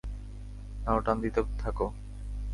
[0.83, 1.85] নাও টান দিতে থাকো।